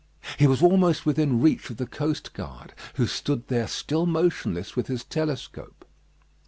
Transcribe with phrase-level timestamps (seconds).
[0.39, 4.87] He was almost within reach of the coast guard, who stood there still motionless with
[4.87, 5.85] his telescope.